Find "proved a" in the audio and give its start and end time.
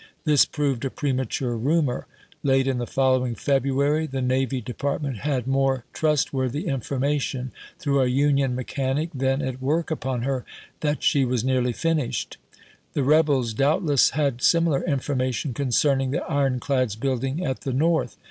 0.45-0.89